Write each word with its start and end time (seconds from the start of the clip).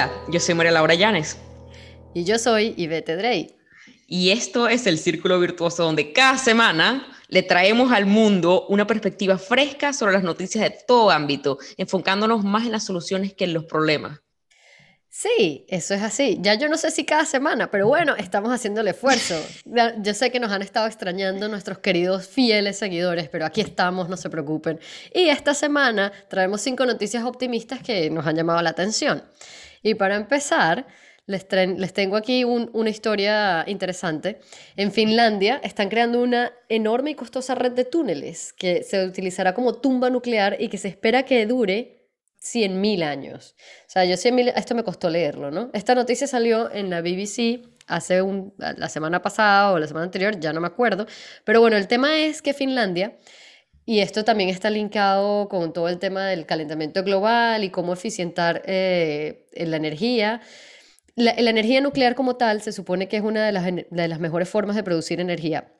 Hola, 0.00 0.10
yo 0.28 0.40
soy 0.40 0.54
María 0.54 0.72
Laura 0.72 0.94
Llanes. 0.94 1.36
Y 2.14 2.24
yo 2.24 2.38
soy 2.38 2.72
Ivete 2.78 3.16
Drey. 3.16 3.54
Y 4.06 4.30
esto 4.30 4.66
es 4.66 4.86
el 4.86 4.96
Círculo 4.96 5.38
Virtuoso, 5.38 5.84
donde 5.84 6.14
cada 6.14 6.38
semana 6.38 7.06
le 7.28 7.42
traemos 7.42 7.92
al 7.92 8.06
mundo 8.06 8.64
una 8.70 8.86
perspectiva 8.86 9.36
fresca 9.36 9.92
sobre 9.92 10.14
las 10.14 10.22
noticias 10.22 10.64
de 10.64 10.74
todo 10.88 11.10
ámbito, 11.10 11.58
enfocándonos 11.76 12.42
más 12.44 12.64
en 12.64 12.72
las 12.72 12.84
soluciones 12.84 13.34
que 13.34 13.44
en 13.44 13.52
los 13.52 13.66
problemas. 13.66 14.20
Sí, 15.10 15.66
eso 15.68 15.92
es 15.92 16.00
así. 16.00 16.38
Ya 16.40 16.54
yo 16.54 16.70
no 16.70 16.78
sé 16.78 16.90
si 16.90 17.04
cada 17.04 17.26
semana, 17.26 17.70
pero 17.70 17.86
bueno, 17.86 18.16
estamos 18.16 18.54
haciendo 18.54 18.80
el 18.80 18.88
esfuerzo. 18.88 19.34
Yo 20.02 20.14
sé 20.14 20.30
que 20.30 20.40
nos 20.40 20.50
han 20.50 20.62
estado 20.62 20.86
extrañando 20.86 21.46
nuestros 21.48 21.78
queridos 21.80 22.26
fieles 22.26 22.78
seguidores, 22.78 23.28
pero 23.28 23.44
aquí 23.44 23.60
estamos, 23.60 24.08
no 24.08 24.16
se 24.16 24.30
preocupen. 24.30 24.80
Y 25.12 25.28
esta 25.28 25.52
semana 25.52 26.10
traemos 26.30 26.62
cinco 26.62 26.86
noticias 26.86 27.22
optimistas 27.24 27.82
que 27.82 28.08
nos 28.08 28.26
han 28.26 28.36
llamado 28.36 28.62
la 28.62 28.70
atención. 28.70 29.24
Y 29.82 29.94
para 29.94 30.16
empezar, 30.16 30.86
les, 31.26 31.46
les 31.52 31.92
tengo 31.92 32.16
aquí 32.16 32.44
una 32.44 32.90
historia 32.90 33.64
interesante. 33.66 34.40
En 34.76 34.92
Finlandia 34.92 35.60
están 35.62 35.88
creando 35.88 36.22
una 36.22 36.52
enorme 36.68 37.12
y 37.12 37.14
costosa 37.14 37.54
red 37.54 37.72
de 37.72 37.84
túneles 37.84 38.52
que 38.52 38.82
se 38.82 39.04
utilizará 39.04 39.54
como 39.54 39.74
tumba 39.74 40.10
nuclear 40.10 40.56
y 40.58 40.68
que 40.68 40.78
se 40.78 40.88
espera 40.88 41.24
que 41.24 41.46
dure 41.46 42.00
100.000 42.42 43.02
años. 43.02 43.54
O 43.86 43.90
sea, 43.90 44.04
yo 44.04 44.16
100.000, 44.16 44.54
esto 44.56 44.74
me 44.74 44.82
costó 44.82 45.10
leerlo, 45.10 45.50
¿no? 45.50 45.70
Esta 45.72 45.94
noticia 45.94 46.26
salió 46.26 46.70
en 46.72 46.90
la 46.90 47.02
BBC 47.02 47.62
hace 47.86 48.22
un, 48.22 48.54
la 48.56 48.88
semana 48.88 49.20
pasada 49.20 49.72
o 49.72 49.78
la 49.78 49.86
semana 49.86 50.04
anterior, 50.04 50.38
ya 50.38 50.52
no 50.52 50.60
me 50.60 50.68
acuerdo. 50.68 51.06
Pero 51.44 51.60
bueno, 51.60 51.76
el 51.76 51.86
tema 51.88 52.18
es 52.18 52.40
que 52.40 52.54
Finlandia, 52.54 53.18
y 53.86 54.00
esto 54.00 54.24
también 54.24 54.50
está 54.50 54.70
linkado 54.70 55.48
con 55.48 55.72
todo 55.72 55.88
el 55.88 55.98
tema 55.98 56.26
del 56.26 56.46
calentamiento 56.46 57.02
global 57.02 57.64
y 57.64 57.70
cómo 57.70 57.92
eficientar 57.92 58.62
eh, 58.66 59.46
la 59.54 59.76
energía. 59.76 60.40
La, 61.16 61.32
energía 61.32 61.80
nuclear 61.80 62.14
como 62.14 62.36
tal 62.36 62.62
se 62.62 62.72
supone 62.72 63.08
que 63.08 63.16
es 63.16 63.22
una 63.22 63.44
de 63.44 63.52
las, 63.52 63.64
de 63.64 64.08
las 64.08 64.20
mejores 64.20 64.48
formas 64.48 64.76
de 64.76 64.82
producir 64.82 65.20
energía. 65.20 65.72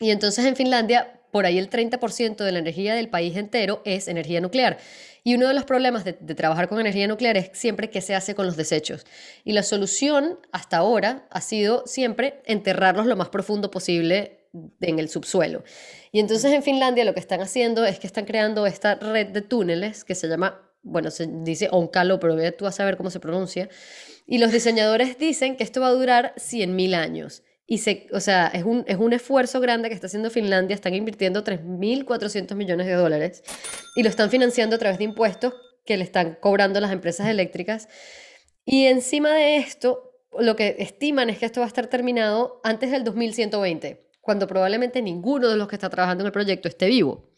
Y 0.00 0.10
entonces 0.10 0.44
en 0.44 0.56
Finlandia, 0.56 1.20
por 1.32 1.44
ahí 1.44 1.58
el 1.58 1.70
30% 1.70 2.36
de 2.36 2.52
la 2.52 2.58
energía 2.58 2.94
del 2.94 3.08
país 3.08 3.36
entero 3.36 3.82
es 3.84 4.08
energía 4.08 4.40
nuclear. 4.40 4.78
Y 5.24 5.34
uno 5.34 5.48
de 5.48 5.54
los 5.54 5.64
problemas 5.64 6.04
de, 6.04 6.12
trabajar 6.12 6.68
con 6.68 6.80
energía 6.80 7.06
nuclear 7.06 7.36
es 7.36 7.50
siempre 7.52 7.90
qué 7.90 8.00
se 8.00 8.14
hace 8.14 8.34
con 8.34 8.46
los 8.46 8.56
desechos. 8.56 9.04
Y 9.44 9.52
la 9.52 9.62
solución 9.62 10.38
hasta 10.52 10.78
ahora 10.78 11.26
ha 11.30 11.40
sido 11.40 11.86
siempre 11.86 12.40
enterrarlos 12.46 13.06
lo 13.06 13.16
más 13.16 13.28
profundo 13.28 13.70
posible 13.70 14.37
en 14.80 14.98
el 14.98 15.08
subsuelo. 15.08 15.64
Y 16.12 16.20
entonces 16.20 16.52
en 16.52 16.62
Finlandia 16.62 17.04
lo 17.04 17.14
que 17.14 17.20
están 17.20 17.40
haciendo 17.40 17.84
es 17.84 17.98
que 17.98 18.06
están 18.06 18.24
creando 18.24 18.66
esta 18.66 18.96
red 18.96 19.28
de 19.28 19.42
túneles 19.42 20.04
que 20.04 20.14
se 20.14 20.28
llama, 20.28 20.70
bueno, 20.82 21.10
se 21.10 21.26
dice 21.26 21.68
Onkalo, 21.70 22.18
pero 22.20 22.36
tú 22.52 22.64
vas 22.64 22.80
a 22.80 22.84
ver 22.84 22.96
cómo 22.96 23.10
se 23.10 23.20
pronuncia. 23.20 23.68
Y 24.26 24.38
los 24.38 24.52
diseñadores 24.52 25.18
dicen 25.18 25.56
que 25.56 25.64
esto 25.64 25.80
va 25.80 25.88
a 25.88 25.92
durar 25.92 26.34
100.000 26.36 26.94
años. 26.94 27.42
Y 27.70 27.78
se, 27.78 28.06
o 28.12 28.20
sea, 28.20 28.46
es 28.48 28.64
un, 28.64 28.84
es 28.88 28.96
un 28.96 29.12
esfuerzo 29.12 29.60
grande 29.60 29.88
que 29.90 29.94
está 29.94 30.06
haciendo 30.06 30.30
Finlandia, 30.30 30.74
están 30.74 30.94
invirtiendo 30.94 31.44
3.400 31.44 32.54
millones 32.54 32.86
de 32.86 32.94
dólares 32.94 33.42
y 33.94 34.02
lo 34.02 34.08
están 34.08 34.30
financiando 34.30 34.76
a 34.76 34.78
través 34.78 34.96
de 34.96 35.04
impuestos 35.04 35.52
que 35.84 35.98
le 35.98 36.04
están 36.04 36.38
cobrando 36.40 36.80
las 36.80 36.92
empresas 36.92 37.28
eléctricas. 37.28 37.88
Y 38.64 38.86
encima 38.86 39.34
de 39.34 39.56
esto, 39.56 40.12
lo 40.38 40.56
que 40.56 40.76
estiman 40.78 41.30
es 41.30 41.38
que 41.38 41.46
esto 41.46 41.60
va 41.60 41.66
a 41.66 41.68
estar 41.68 41.88
terminado 41.88 42.60
antes 42.64 42.90
del 42.90 43.04
2120, 43.04 44.07
cuando 44.28 44.46
probablemente 44.46 45.00
ninguno 45.00 45.48
de 45.48 45.56
los 45.56 45.68
que 45.68 45.76
está 45.76 45.88
trabajando 45.88 46.22
en 46.22 46.26
el 46.26 46.32
proyecto 46.32 46.68
esté 46.68 46.86
vivo, 46.86 47.30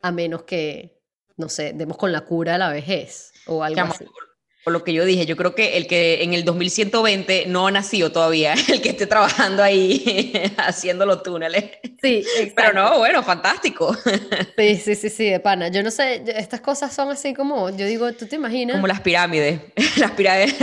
a 0.00 0.10
menos 0.10 0.44
que, 0.44 0.98
no 1.36 1.50
sé, 1.50 1.74
demos 1.74 1.98
con 1.98 2.10
la 2.10 2.22
cura 2.22 2.52
de 2.52 2.58
la 2.58 2.70
vejez 2.70 3.34
o 3.44 3.62
algo 3.62 3.82
así 3.82 4.06
lo 4.70 4.84
que 4.84 4.92
yo 4.92 5.04
dije, 5.04 5.26
yo 5.26 5.36
creo 5.36 5.54
que 5.54 5.76
el 5.76 5.86
que 5.86 6.22
en 6.22 6.34
el 6.34 6.44
2120 6.44 7.44
no 7.46 7.66
ha 7.66 7.70
nacido 7.70 8.12
todavía, 8.12 8.54
el 8.68 8.80
que 8.80 8.90
esté 8.90 9.06
trabajando 9.06 9.62
ahí 9.62 10.32
haciendo 10.56 11.06
los 11.06 11.22
túneles. 11.22 11.64
Sí, 12.00 12.24
Pero 12.54 12.72
no, 12.72 12.98
bueno, 12.98 13.22
fantástico. 13.22 13.96
Sí, 14.56 14.76
sí, 14.76 14.94
sí, 14.94 15.10
sí, 15.10 15.30
de 15.30 15.40
pana. 15.40 15.68
Yo 15.68 15.82
no 15.82 15.90
sé, 15.90 16.22
estas 16.36 16.60
cosas 16.60 16.94
son 16.94 17.10
así 17.10 17.34
como, 17.34 17.70
yo 17.70 17.86
digo, 17.86 18.12
¿tú 18.12 18.26
te 18.26 18.36
imaginas? 18.36 18.76
Como 18.76 18.86
las 18.86 19.00
pirámides, 19.00 19.60
las 19.96 20.12
pirámides. 20.12 20.54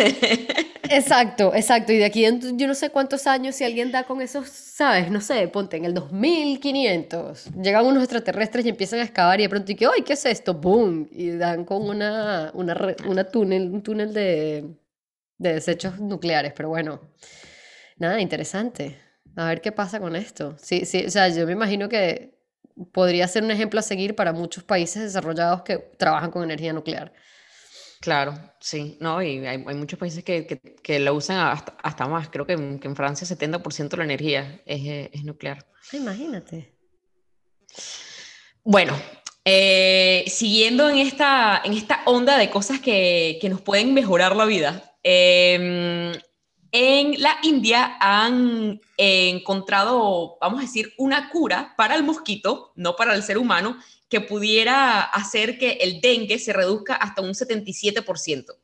Exacto, 0.90 1.54
exacto. 1.56 1.92
Y 1.92 1.98
de 1.98 2.06
aquí 2.06 2.26
yo 2.54 2.68
no 2.68 2.76
sé 2.76 2.90
cuántos 2.90 3.28
años, 3.28 3.56
si 3.56 3.64
alguien 3.64 3.92
da 3.92 4.04
con 4.04 4.22
esos, 4.22 4.50
¿sabes? 4.50 5.10
No 5.10 5.22
sé, 5.22 5.48
ponte 5.48 5.78
en 5.78 5.86
el 5.86 5.94
2500. 5.94 7.52
Llegan 7.62 7.86
unos 7.86 8.04
extraterrestres 8.04 8.66
y 8.66 8.70
empiezan 8.70 9.00
a 9.00 9.04
excavar 9.04 9.40
y 9.40 9.44
de 9.44 9.50
pronto, 9.50 9.72
y 9.72 9.76
que, 9.76 9.86
¡ay, 9.86 10.04
qué 10.04 10.14
es 10.14 10.26
esto! 10.26 10.54
¡Boom! 10.54 11.08
Y 11.12 11.32
dan 11.32 11.66
con 11.66 11.88
una, 11.88 12.52
una, 12.54 12.96
una 13.08 13.24
túnel, 13.24 13.70
un 13.72 13.82
túnel 13.82 13.95
de, 13.98 14.76
de 15.38 15.54
desechos 15.54 16.00
nucleares. 16.00 16.54
Pero 16.54 16.70
bueno, 16.70 17.02
nada, 17.98 18.20
interesante. 18.20 18.98
A 19.36 19.48
ver 19.48 19.62
qué 19.62 19.72
pasa 19.72 20.00
con 20.00 20.16
esto. 20.16 20.56
Sí, 20.62 20.86
sí, 20.86 21.06
o 21.06 21.10
sea, 21.10 21.28
yo 21.30 21.46
me 21.46 21.54
imagino 21.54 21.90
que 21.90 22.36
podría 22.92 23.28
ser 23.28 23.44
un 23.44 23.52
ejemplo 23.52 23.80
a 23.80 23.84
seguir 23.84 24.16
para 24.16 24.34
muchos 24.34 24.64
países 24.64 25.04
desarrollados 25.04 25.62
que 25.64 25.78
trabajan 25.78 26.32
con 26.32 26.44
energía 26.44 26.74
nuclear. 26.74 27.14
Claro, 28.02 28.38
sí, 28.60 28.98
no, 29.00 29.22
y 29.22 29.46
hay, 29.48 29.58
muchos 29.58 29.98
países 29.98 30.24
que, 30.24 30.46
que, 30.46 31.00
la 31.00 31.12
usan 31.12 31.38
hasta, 31.38 31.76
hasta 31.82 32.08
más. 32.08 32.30
Creo 32.30 32.46
que 32.46 32.54
en, 32.54 32.80
que 32.80 32.88
en 32.88 32.96
Francia 32.96 33.26
70% 33.26 33.90
de 33.90 33.98
la 33.98 34.04
energía 34.04 34.62
es, 34.66 35.10
es 35.12 35.24
nuclear. 35.24 35.66
Imagínate. 35.92 36.76
Bueno, 38.64 38.94
eh, 39.48 40.26
siguiendo 40.28 40.90
en 40.90 40.98
esta, 40.98 41.62
en 41.64 41.74
esta 41.74 42.02
onda 42.06 42.36
de 42.38 42.50
cosas 42.50 42.80
que, 42.80 43.38
que 43.40 43.48
nos 43.48 43.62
pueden 43.62 43.94
mejorar 43.94 44.36
la 44.36 44.46
vida, 44.46 44.98
em, 45.04 46.12
en 46.72 47.22
la 47.22 47.38
India 47.44 47.96
han 48.02 48.82
encontrado, 48.98 50.38
vamos 50.42 50.60
a 50.60 50.64
decir, 50.64 50.94
una 50.98 51.30
cura 51.30 51.76
para 51.78 51.96
el 51.96 52.04
mosquito, 52.04 52.74
no 52.76 52.96
para 52.96 53.14
el 53.14 53.22
ser 53.22 53.38
humano, 53.38 53.78
que 54.10 54.20
pudiera 54.20 55.02
hacer 55.02 55.60
que 55.60 55.74
el 55.74 56.02
dengue 56.02 56.40
se 56.40 56.52
reduzca 56.52 56.96
hasta 56.96 57.22
un 57.22 57.34
77%. 57.34 58.56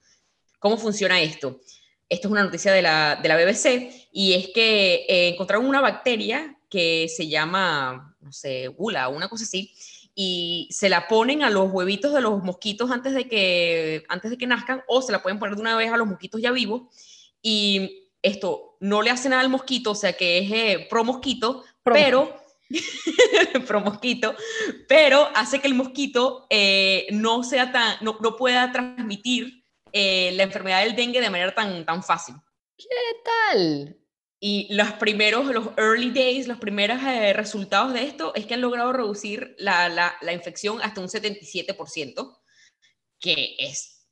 ¿Cómo 0.60 0.78
funciona 0.78 1.22
esto? 1.22 1.62
Esto 2.10 2.28
es 2.28 2.32
una 2.32 2.44
noticia 2.44 2.74
de 2.74 2.82
la, 2.82 3.20
de 3.22 3.30
la 3.30 3.38
BBC 3.38 4.10
y 4.12 4.34
es 4.34 4.50
que 4.50 5.06
eh, 5.08 5.30
encontraron 5.30 5.68
una 5.68 5.80
bacteria 5.80 6.58
que 6.70 7.08
se 7.08 7.28
llama, 7.28 8.16
no 8.20 8.32
sé, 8.34 8.68
gula, 8.68 9.10
una 9.10 9.30
cosa 9.30 9.44
así, 9.44 9.74
y 10.16 10.68
se 10.72 10.90
la 10.90 11.08
ponen 11.08 11.44
a 11.44 11.50
los 11.50 11.72
huevitos 11.72 12.14
de 12.14 12.22
los 12.22 12.44
mosquitos 12.44 12.92
antes 12.92 13.14
de 13.14 13.28
que, 13.28 14.04
antes 14.10 14.32
de 14.32 14.38
que 14.38 14.48
nazcan 14.48 14.84
o 14.88 15.02
se 15.02 15.12
la 15.12 15.22
pueden 15.22 15.40
poner 15.40 15.56
de 15.56 15.62
una 15.62 15.76
vez 15.76 15.92
a 15.92 15.98
los 15.98 16.08
mosquitos 16.08 16.42
ya 16.42 16.52
vivos 16.52 16.84
y 17.42 18.10
esto 18.22 18.78
no 18.80 19.02
le 19.02 19.10
hace 19.10 19.30
nada 19.30 19.42
al 19.42 19.50
mosquito, 19.50 19.92
o 19.92 19.96
sea 19.96 20.14
que 20.14 20.40
es 20.40 20.52
eh, 20.52 20.88
pro 20.90 21.04
mosquito, 21.04 21.64
pero 21.84 22.36
pro 23.68 23.82
mosquito, 23.82 24.36
pero 24.88 25.28
hace 25.36 25.60
que 25.60 25.68
el 25.68 25.74
mosquito 25.74 26.48
eh, 26.50 27.08
no, 27.12 27.44
sea 27.44 27.72
tan, 27.72 27.98
no, 28.02 28.18
no 28.22 28.36
pueda 28.36 28.72
transmitir 28.72 29.64
eh, 29.94 30.32
la 30.34 30.44
enfermedad 30.44 30.84
del 30.84 30.96
dengue 30.96 31.22
de 31.22 31.30
manera 31.30 31.54
tan, 31.54 31.86
tan 31.86 32.04
fácil. 32.04 32.36
¿Qué 32.78 32.86
tal? 33.24 34.01
Y 34.44 34.74
los 34.74 34.94
primeros, 34.94 35.46
los 35.46 35.68
early 35.78 36.10
days, 36.10 36.48
los 36.48 36.58
primeros 36.58 37.00
eh, 37.04 37.32
resultados 37.32 37.94
de 37.94 38.06
esto 38.06 38.34
es 38.34 38.48
que 38.48 38.56
han 38.56 38.62
logrado 38.62 38.92
reducir 38.92 39.56
la, 39.60 39.88
la, 39.88 40.16
la 40.20 40.34
infección 40.34 40.82
hasta 40.82 41.00
un 41.00 41.08
77%, 41.08 42.40
que 43.20 43.56
es 43.60 44.08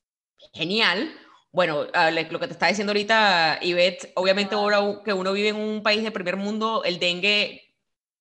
genial. 0.54 1.12
Bueno, 1.52 1.88
ah, 1.94 2.12
lo 2.12 2.40
que 2.40 2.46
te 2.46 2.54
está 2.54 2.68
diciendo 2.68 2.92
ahorita, 2.92 3.58
Ivette, 3.64 4.12
obviamente 4.14 4.54
ahora 4.54 5.02
que 5.04 5.14
uno 5.14 5.34
vive 5.34 5.50
en 5.50 5.56
un 5.56 5.82
país 5.82 6.04
de 6.04 6.12
primer 6.12 6.36
mundo, 6.36 6.84
el 6.84 7.00
dengue 7.00 7.76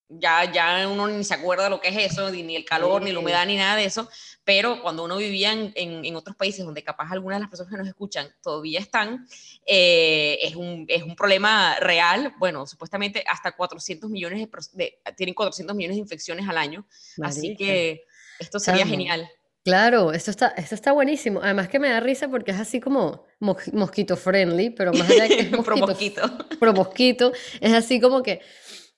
ya, 0.09 0.51
ya 0.51 0.87
uno 0.87 1.07
ni 1.07 1.23
se 1.23 1.35
acuerda 1.35 1.69
lo 1.69 1.79
que 1.79 1.89
es 1.89 2.11
eso, 2.11 2.31
ni 2.31 2.55
el 2.55 2.65
calor, 2.65 3.03
ni 3.03 3.11
la 3.11 3.19
humedad, 3.19 3.45
ni 3.45 3.55
nada 3.55 3.75
de 3.75 3.85
eso, 3.85 4.09
pero 4.49 4.81
cuando 4.81 5.03
uno 5.03 5.17
vivía 5.17 5.51
en, 5.51 5.73
en, 5.75 6.15
otros 6.15 6.35
países 6.35 6.65
donde 6.65 6.81
capaz 6.81 7.11
algunas 7.11 7.37
de 7.37 7.41
las 7.41 7.51
personas 7.51 7.71
que 7.71 7.77
nos 7.77 7.87
escuchan 7.87 8.33
todavía 8.41 8.79
están, 8.79 9.27
eh, 9.67 10.39
es, 10.41 10.55
un, 10.55 10.85
es, 10.87 11.03
un, 11.03 11.15
problema 11.15 11.75
real. 11.79 12.33
Bueno, 12.39 12.65
supuestamente 12.65 13.23
hasta 13.27 13.51
400 13.51 14.09
millones 14.09 14.49
de, 14.73 14.97
tienen 15.15 15.35
400 15.35 15.75
millones 15.75 15.97
de 15.97 16.01
infecciones 16.01 16.49
al 16.49 16.57
año, 16.57 16.87
así 17.21 17.55
que 17.55 18.05
esto 18.39 18.57
sería 18.57 18.87
genial. 18.87 19.29
Claro, 19.63 20.13
esto 20.13 20.31
está, 20.31 20.47
esto 20.57 20.73
está 20.73 20.93
buenísimo. 20.93 21.41
Además 21.43 21.67
que 21.67 21.77
me 21.77 21.89
da 21.89 21.99
risa 21.99 22.27
porque 22.27 22.49
es 22.49 22.59
así 22.59 22.79
como 22.79 23.27
mosquito 23.39 24.17
friendly, 24.17 24.71
pero 24.71 24.93
más 24.93 25.07
allá 25.11 25.27
de 25.27 25.29
que 25.29 25.41
es 25.41 25.51
mosquito, 25.51 25.63
pro 25.63 25.77
mosquito. 25.77 26.37
Pro 26.59 26.73
mosquito, 26.73 27.31
es 27.61 27.73
así 27.73 28.01
como 28.01 28.23
que 28.23 28.41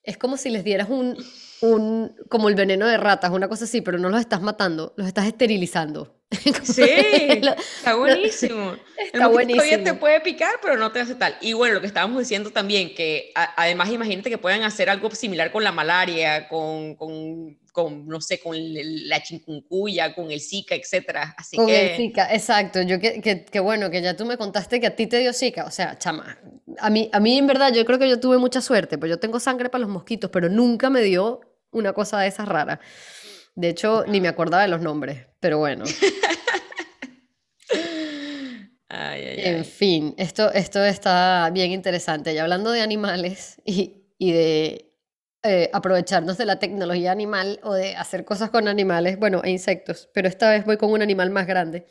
es 0.04 0.18
como 0.18 0.38
si 0.38 0.50
les 0.50 0.64
dieras 0.64 0.90
un, 0.90 1.18
un, 1.62 2.16
como 2.30 2.50
el 2.50 2.56
veneno 2.56 2.88
de 2.88 2.98
ratas, 2.98 3.32
una 3.32 3.48
cosa 3.48 3.66
así, 3.66 3.82
pero 3.82 3.98
no 3.98 4.10
los 4.10 4.20
estás 4.20 4.42
matando, 4.42 4.94
los 4.98 5.08
estás 5.08 5.28
esterilizando. 5.28 6.18
Sí, 6.64 6.84
está 6.84 7.96
buenísimo. 7.96 8.76
Está 8.98 9.26
el 9.26 9.32
buenísimo. 9.32 9.64
Todavía 9.64 9.84
te 9.84 9.94
puede 9.94 10.22
picar, 10.22 10.54
pero 10.62 10.78
no 10.78 10.92
te 10.92 11.02
hace 11.02 11.16
tal. 11.16 11.36
Y 11.42 11.52
bueno, 11.54 11.76
lo 11.76 11.82
que 11.82 11.88
estábamos 11.88 12.20
diciendo 12.20 12.52
también, 12.52 12.96
que 12.96 13.34
además 13.36 13.90
imagínate 13.90 14.30
que 14.30 14.38
puedan 14.38 14.64
hacer 14.64 14.90
algo 14.90 15.12
similar 15.12 15.52
con 15.52 15.64
la 15.64 15.74
malaria, 15.74 16.48
con, 16.48 16.96
con 16.96 17.60
con, 17.72 18.08
no 18.08 18.20
sé, 18.20 18.40
con 18.40 18.56
la 18.58 19.24
chincuncuya, 19.24 20.14
con 20.14 20.32
el 20.32 20.42
Zika, 20.42 20.76
etcétera. 20.76 21.34
Así 21.38 21.56
con 21.56 21.68
que... 21.68 21.92
el 21.92 21.98
Zika, 21.98 22.34
exacto. 22.34 22.82
Yo 22.82 23.00
que, 23.00 23.22
que, 23.22 23.60
bueno, 23.60 23.90
que 23.90 24.02
ya 24.02 24.16
tú 24.16 24.26
me 24.26 24.38
contaste 24.38 24.80
que 24.80 24.88
a 24.88 24.96
ti 24.96 25.08
te 25.08 25.20
dio 25.20 25.34
Zika. 25.34 25.66
O 25.66 25.72
sea, 25.72 25.98
chama, 25.98 26.38
a 26.80 26.90
mí, 26.90 27.10
a 27.14 27.20
mí 27.20 27.38
en 27.38 27.48
verdad 27.48 27.74
yo 27.74 27.86
creo 27.86 28.00
que 28.00 28.10
yo 28.10 28.20
tuve 28.20 28.38
mucha 28.38 28.62
suerte, 28.62 28.98
pues 28.98 29.10
yo 29.10 29.20
tengo 29.20 29.40
sangre 29.40 29.70
para 29.70 29.84
los 29.84 29.90
mosquitos, 29.90 30.30
pero 30.32 30.50
nunca 30.50 30.90
me 30.90 31.02
dio 31.02 31.42
una 31.72 31.94
cosa 31.94 32.20
de 32.20 32.28
esas 32.28 32.48
rara. 32.48 32.80
De 33.56 33.70
hecho, 33.70 34.06
ni 34.08 34.22
me 34.22 34.28
acordaba 34.28 34.64
de 34.64 34.70
los 34.70 34.82
nombres, 34.82 35.28
pero 35.40 35.58
bueno. 35.58 35.86
En 38.94 39.64
fin, 39.64 40.14
esto, 40.18 40.52
esto 40.52 40.84
está 40.84 41.50
bien 41.54 41.72
interesante. 41.72 42.34
Y 42.34 42.38
hablando 42.38 42.72
de 42.72 42.82
animales 42.82 43.62
y, 43.64 44.04
y 44.18 44.34
de 44.34 44.91
eh, 45.44 45.70
aprovecharnos 45.74 46.38
de 46.38 46.46
la 46.46 46.60
tecnología 46.60 47.12
animal 47.12 47.60
o 47.64 47.74
de 47.74 47.96
hacer 47.96 48.26
cosas 48.26 48.50
con 48.52 48.68
animales, 48.68 49.18
bueno, 49.18 49.42
e 49.44 49.50
insectos, 49.50 50.10
pero 50.14 50.28
esta 50.28 50.52
vez 50.52 50.66
voy 50.66 50.78
con 50.78 50.92
un 50.92 51.02
animal 51.02 51.32
más 51.32 51.48
grande. 51.48 51.88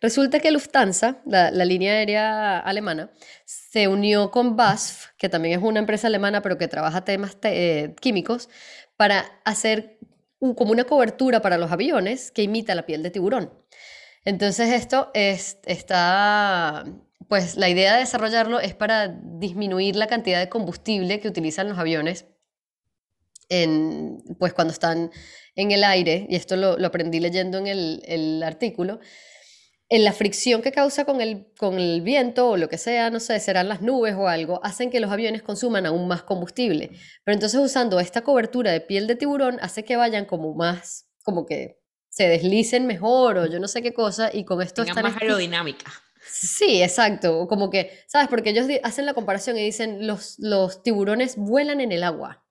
Resulta 0.00 0.40
que 0.40 0.50
Lufthansa, 0.50 1.20
la, 1.26 1.50
línea 1.50 1.92
aérea 1.92 2.58
alemana, 2.58 3.12
se 3.44 3.86
unió 3.86 4.30
con 4.30 4.56
BASF, 4.56 5.10
que 5.18 5.28
también 5.28 5.58
es 5.60 5.64
una 5.64 5.78
empresa 5.78 6.06
alemana, 6.06 6.40
pero 6.42 6.56
que 6.56 6.68
trabaja 6.68 7.04
temas 7.04 7.36
eh, 7.42 7.94
químicos, 8.00 8.48
para 8.96 9.40
hacer 9.44 9.98
como 10.40 10.72
una 10.72 10.84
cobertura 10.84 11.42
para 11.42 11.58
los 11.58 11.70
aviones 11.70 12.30
que 12.32 12.42
imita 12.42 12.74
la 12.74 12.86
piel 12.86 13.02
de 13.02 13.10
tiburón. 13.10 13.52
Entonces 14.24 14.72
esto 14.72 15.10
es, 15.14 15.58
está, 15.64 16.84
pues 17.28 17.56
la 17.56 17.68
idea 17.68 17.94
de 17.94 18.00
desarrollarlo 18.00 18.58
es 18.58 18.74
para 18.74 19.08
disminuir 19.08 19.96
la 19.96 20.06
cantidad 20.06 20.40
de 20.40 20.48
combustible 20.48 21.20
que 21.20 21.28
utilizan 21.28 21.68
los 21.68 21.78
aviones 21.78 22.26
en, 23.50 24.22
pues 24.38 24.54
cuando 24.54 24.72
están 24.72 25.10
en 25.56 25.72
el 25.72 25.84
aire, 25.84 26.26
y 26.30 26.36
esto 26.36 26.56
lo, 26.56 26.86
aprendí 26.86 27.20
leyendo 27.20 27.58
en 27.58 27.66
el, 27.66 28.02
el, 28.06 28.42
artículo, 28.42 29.00
en 29.90 30.04
la 30.04 30.12
fricción 30.12 30.62
que 30.62 30.70
causa 30.72 31.04
con 31.04 31.20
el, 31.20 31.52
con 31.58 31.78
el 31.78 32.00
viento 32.00 32.50
o 32.50 32.56
lo 32.56 32.68
que 32.68 32.78
sea, 32.78 33.10
no 33.10 33.18
sé, 33.20 33.38
serán 33.40 33.68
las 33.68 33.82
nubes 33.82 34.14
o 34.14 34.28
algo, 34.28 34.60
hacen 34.64 34.88
que 34.88 35.00
los 35.00 35.10
aviones 35.10 35.42
consuman 35.42 35.84
aún 35.84 36.06
más 36.06 36.22
combustible. 36.22 36.92
Pero 37.24 37.34
entonces 37.34 37.60
usando 37.60 37.98
esta 37.98 38.22
cobertura 38.22 38.70
de 38.70 38.80
piel 38.80 39.08
de 39.08 39.16
tiburón 39.16 39.58
hace 39.60 39.84
que 39.84 39.96
vayan 39.96 40.24
como 40.24 40.54
más, 40.54 41.08
como 41.24 41.44
que 41.44 41.80
se 42.08 42.28
deslicen 42.28 42.86
mejor 42.86 43.38
o 43.38 43.46
yo 43.46 43.58
no 43.58 43.68
sé 43.68 43.82
qué 43.82 43.92
cosa 43.92 44.30
y 44.32 44.44
con 44.44 44.62
esto 44.62 44.82
están 44.82 45.02
más 45.02 45.20
aerodinámica. 45.20 45.92
Sí, 46.32 46.80
exacto, 46.82 47.48
como 47.48 47.70
que, 47.70 47.90
¿sabes? 48.06 48.28
Porque 48.28 48.50
ellos 48.50 48.66
hacen 48.84 49.06
la 49.06 49.14
comparación 49.14 49.58
y 49.58 49.64
dicen 49.64 50.06
los, 50.06 50.36
los 50.38 50.84
tiburones 50.84 51.34
vuelan 51.36 51.80
en 51.80 51.90
el 51.90 52.04
agua 52.04 52.44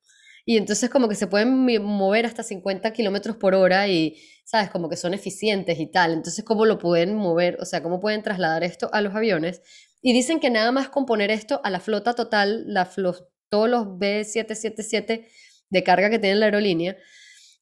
y 0.49 0.57
entonces 0.57 0.89
como 0.89 1.07
que 1.07 1.13
se 1.13 1.27
pueden 1.27 1.53
mover 1.83 2.25
hasta 2.25 2.41
50 2.41 2.91
kilómetros 2.91 3.35
por 3.35 3.53
hora 3.53 3.87
y, 3.87 4.17
¿sabes? 4.45 4.71
Como 4.71 4.89
que 4.89 4.97
son 4.97 5.13
eficientes 5.13 5.79
y 5.79 5.85
tal. 5.85 6.11
Entonces, 6.11 6.43
¿cómo 6.43 6.65
lo 6.65 6.79
pueden 6.79 7.13
mover? 7.13 7.59
O 7.61 7.65
sea, 7.65 7.83
¿cómo 7.83 7.99
pueden 7.99 8.23
trasladar 8.23 8.63
esto 8.63 8.89
a 8.91 9.01
los 9.01 9.13
aviones? 9.13 9.61
Y 10.01 10.11
dicen 10.11 10.39
que 10.39 10.49
nada 10.49 10.71
más 10.71 10.89
componer 10.89 11.29
esto 11.29 11.61
a 11.63 11.69
la 11.69 11.79
flota 11.79 12.15
total, 12.15 12.63
la 12.65 12.89
todos 13.47 13.69
los 13.69 13.85
B777 13.99 15.27
de 15.69 15.83
carga 15.83 16.09
que 16.09 16.17
tiene 16.17 16.37
la 16.37 16.45
aerolínea, 16.45 16.97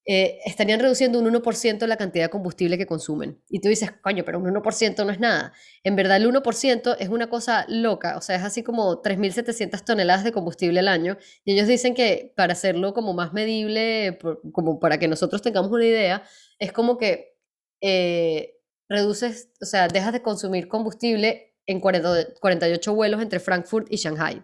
eh, 0.09 0.39
estarían 0.45 0.79
reduciendo 0.79 1.19
un 1.19 1.25
1% 1.25 1.85
la 1.85 1.97
cantidad 1.97 2.23
de 2.25 2.29
combustible 2.29 2.77
que 2.77 2.85
consumen. 2.85 3.41
Y 3.49 3.59
tú 3.59 3.67
dices, 3.67 3.91
coño, 4.01 4.23
pero 4.23 4.39
un 4.39 4.45
1% 4.45 5.05
no 5.05 5.11
es 5.11 5.19
nada. 5.19 5.51
En 5.83 5.97
verdad, 5.97 6.15
el 6.15 6.31
1% 6.31 6.95
es 6.97 7.09
una 7.09 7.29
cosa 7.29 7.65
loca, 7.67 8.15
o 8.15 8.21
sea, 8.21 8.37
es 8.37 8.43
así 8.43 8.63
como 8.63 9.01
3.700 9.01 9.83
toneladas 9.83 10.23
de 10.23 10.31
combustible 10.31 10.79
al 10.79 10.87
año. 10.87 11.17
Y 11.43 11.53
ellos 11.53 11.67
dicen 11.67 11.93
que 11.93 12.31
para 12.37 12.53
hacerlo 12.53 12.93
como 12.93 13.13
más 13.13 13.33
medible, 13.33 14.17
como 14.53 14.79
para 14.79 14.97
que 14.97 15.09
nosotros 15.09 15.41
tengamos 15.41 15.69
una 15.71 15.85
idea, 15.85 16.23
es 16.57 16.71
como 16.71 16.97
que 16.97 17.35
eh, 17.81 18.55
reduces, 18.87 19.51
o 19.61 19.65
sea, 19.65 19.89
dejas 19.89 20.13
de 20.13 20.21
consumir 20.21 20.69
combustible 20.69 21.53
en 21.65 21.81
48 21.81 22.95
vuelos 22.95 23.21
entre 23.21 23.41
Frankfurt 23.41 23.87
y 23.89 23.97
Shanghai. 23.97 24.41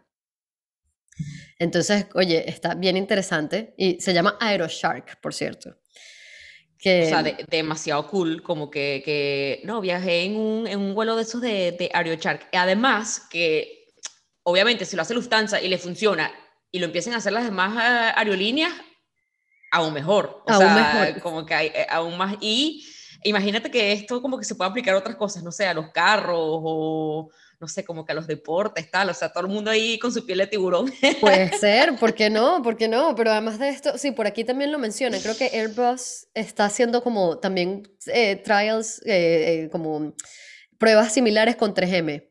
Entonces, 1.60 2.08
oye, 2.16 2.50
está 2.50 2.76
bien 2.76 2.98
interesante 2.98 3.74
y 3.78 4.00
se 4.00 4.14
llama 4.14 4.38
Aeroshark, 4.40 5.20
por 5.22 5.34
cierto. 5.34 5.78
Que... 6.78 7.06
O 7.06 7.10
sea, 7.10 7.24
demasiado 7.50 8.08
cool, 8.08 8.44
como 8.44 8.70
que, 8.70 9.02
que, 9.06 9.62
no, 9.64 9.80
viajé 9.80 10.24
en 10.24 10.36
un, 10.36 10.68
en 10.68 10.80
un 10.80 10.94
vuelo 10.94 11.16
de 11.16 11.24
esos 11.24 11.42
de, 11.42 11.72
de 11.72 11.90
Aeroshark. 11.94 12.50
Además, 12.52 13.28
que 13.30 13.84
obviamente 14.44 14.86
si 14.86 14.96
lo 14.96 15.02
hace 15.02 15.14
Lufthansa 15.14 15.62
y 15.62 15.68
le 15.70 15.78
funciona 15.78 16.32
y 16.72 16.80
lo 16.80 16.86
empiecen 16.86 17.14
a 17.14 17.18
hacer 17.18 17.32
las 17.34 17.46
demás 17.46 17.76
eh, 17.76 18.14
aerolíneas, 18.16 18.74
aún 19.72 19.94
mejor. 19.94 20.44
O 20.48 20.52
aún 20.52 20.74
mejor. 20.74 21.22
Como 21.22 21.46
que 21.46 21.54
hay, 21.54 21.68
eh, 21.68 21.88
aún 21.90 22.18
más. 22.18 22.36
Y 22.42 22.86
imagínate 23.24 23.70
que 23.70 23.92
esto 23.92 24.22
como 24.22 24.38
que 24.38 24.44
se 24.44 24.56
puede 24.56 24.72
aplicar 24.72 24.96
a 24.96 24.98
otras 24.98 25.16
cosas, 25.16 25.44
no 25.44 25.52
sé, 25.52 25.68
a 25.68 25.74
los 25.74 25.92
carros 25.92 26.40
o 26.40 27.30
no 27.64 27.70
sé, 27.70 27.86
como 27.86 28.06
que 28.06 28.12
a 28.12 28.16
los 28.16 28.28
deportes, 28.28 28.92
tal, 28.92 29.10
o 29.10 29.14
sea, 29.14 29.32
todo 29.32 29.46
el 29.46 29.50
mundo 29.50 29.72
ahí 29.72 29.98
con 29.98 30.12
su 30.12 30.26
piel 30.26 30.40
de 30.40 30.48
tiburón. 30.48 30.92
Puede 31.22 31.50
ser, 31.58 31.96
¿por 31.96 32.14
qué 32.14 32.30
no? 32.30 32.62
¿Por 32.62 32.76
qué 32.76 32.90
no? 32.90 33.16
Pero 33.16 33.32
además 33.32 33.58
de 33.58 33.70
esto, 33.70 33.98
sí, 33.98 34.12
por 34.12 34.28
aquí 34.28 34.44
también 34.44 34.70
lo 34.70 34.80
mencionan, 34.80 35.22
creo 35.22 35.38
que 35.38 35.46
Airbus 35.46 36.28
está 36.34 36.66
haciendo 36.66 37.02
como 37.02 37.40
también 37.40 37.88
eh, 38.08 38.36
trials, 38.36 39.02
eh, 39.06 39.64
eh, 39.64 39.70
como 39.72 40.14
pruebas 40.78 41.14
similares 41.14 41.56
con 41.56 41.74
3M. 41.74 42.28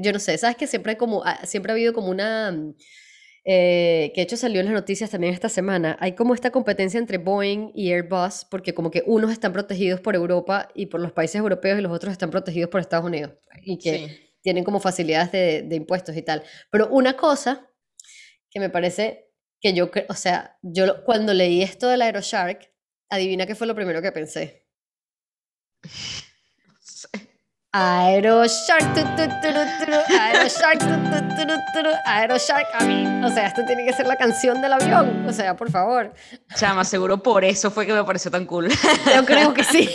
yo 0.00 0.12
no 0.12 0.18
sé, 0.18 0.36
sabes 0.38 0.56
que 0.56 0.66
siempre, 0.66 0.96
como, 0.96 1.22
ah, 1.24 1.38
siempre 1.46 1.70
ha 1.70 1.74
habido 1.74 1.92
como 1.92 2.08
una... 2.08 2.52
que 3.44 4.12
de 4.16 4.22
hecho 4.22 4.36
salió 4.36 4.58
en 4.58 4.66
las 4.66 4.74
noticias 4.74 5.10
también 5.10 5.34
esta 5.34 5.48
semana, 5.48 5.96
hay 6.00 6.16
como 6.16 6.34
esta 6.34 6.50
competencia 6.50 6.98
entre 6.98 7.18
Boeing 7.18 7.70
y 7.76 7.92
Airbus, 7.92 8.44
porque 8.50 8.74
como 8.74 8.90
que 8.90 9.04
unos 9.06 9.30
están 9.30 9.52
protegidos 9.52 10.00
por 10.00 10.16
Europa 10.16 10.68
y 10.74 10.86
por 10.86 11.00
los 11.00 11.12
países 11.12 11.36
europeos 11.36 11.78
y 11.78 11.82
los 11.82 11.92
otros 11.92 12.10
están 12.10 12.30
protegidos 12.30 12.70
por 12.70 12.80
Estados 12.80 13.06
Unidos. 13.06 13.34
Y 13.62 13.78
que 13.78 14.27
tienen 14.42 14.64
como 14.64 14.80
facilidades 14.80 15.32
de, 15.32 15.76
impuestos 15.76 16.16
y 16.16 16.22
tal. 16.22 16.42
Pero 16.70 16.88
una 16.88 17.16
cosa 17.16 17.70
que 18.50 18.60
me 18.60 18.70
parece 18.70 19.30
que 19.60 19.74
yo, 19.74 19.90
o 20.08 20.14
sea, 20.14 20.56
yo 20.62 21.04
cuando 21.04 21.34
leí 21.34 21.62
esto 21.62 21.88
del 21.88 22.02
Aeroshark, 22.02 22.72
adivina 23.10 23.46
qué 23.46 23.54
fue 23.54 23.66
lo 23.66 23.74
primero 23.74 24.00
que 24.00 24.12
pensé. 24.12 24.66
Aeroshark, 27.72 28.96
Aeroshark, 30.08 30.82
Aeroshark, 32.06 32.66
a 32.72 32.84
mí. 32.84 33.06
O 33.24 33.28
sea, 33.28 33.46
esto 33.46 33.62
tiene 33.66 33.84
que 33.84 33.92
ser 33.92 34.06
la 34.06 34.16
canción 34.16 34.62
del 34.62 34.72
avión. 34.72 35.26
O 35.28 35.32
sea, 35.32 35.54
por 35.54 35.70
favor. 35.70 36.14
Chama, 36.54 36.84
seguro 36.84 37.22
por 37.22 37.44
eso 37.44 37.70
fue 37.70 37.86
que 37.86 37.92
me 37.92 38.04
pareció 38.04 38.30
tan 38.30 38.46
cool. 38.46 38.68
Yo 39.14 39.24
creo 39.26 39.52
que 39.52 39.64
sí. 39.64 39.88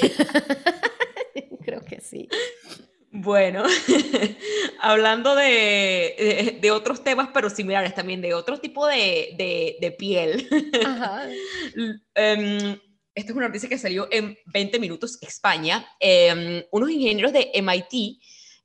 Bueno, 3.24 3.64
hablando 4.82 5.34
de, 5.34 6.58
de, 6.60 6.72
otros 6.72 7.06
temas, 7.06 7.30
pero 7.34 7.50
similares 7.50 7.96
también, 7.96 8.22
de 8.22 8.34
otro 8.34 8.60
tipo 8.60 8.86
de, 8.86 9.78
de 9.80 9.92
piel. 9.92 10.48
Em, 12.16 12.80
esta 13.16 13.32
es 13.32 13.36
una 13.36 13.48
noticia 13.48 13.70
que 13.70 13.78
salió 13.78 14.08
en 14.12 14.38
20 14.48 14.78
minutos, 14.80 15.18
España. 15.22 15.88
Em, 16.00 16.64
unos 16.72 16.90
ingenieros 16.90 17.32
de 17.32 17.52
MIT 17.54 18.20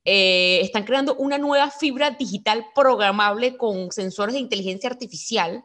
eh, 0.05 0.61
están 0.63 0.85
creando 0.85 1.15
una 1.17 1.39
nueva 1.39 1.71
fibra 1.71 2.11
digital 2.11 2.67
programable 2.75 3.57
con 3.57 3.93
sensores 3.93 4.35
de 4.35 4.41
inteligencia 4.41 4.91
artificial, 4.91 5.63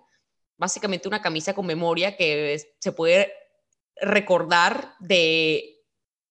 básicamente 0.58 1.08
una 1.08 1.22
camisa 1.22 1.54
con 1.56 1.66
memoria 1.66 2.16
que 2.16 2.62
se 2.80 2.92
puede 2.92 3.34
recordar 4.02 4.94
de 5.00 5.73